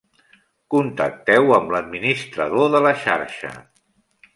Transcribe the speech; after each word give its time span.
Contacteu 0.75 1.53
amb 1.59 1.75
l'administrador 1.75 2.77
de 2.77 2.85
la 2.89 2.99
xarxa. 3.07 3.59